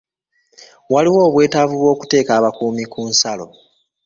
[0.93, 3.47] Waliwo obweetavu bw'okuteeka abakuumi ku nsalo.